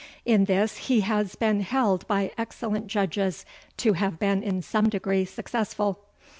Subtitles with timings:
[0.25, 3.45] In this he has been held by excellent judges
[3.77, 5.99] to have been in some degree successful.